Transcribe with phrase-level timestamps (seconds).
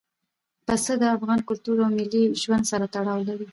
[0.67, 3.47] پسه د افغان کلتور او ملي ژوند سره تړاو لري.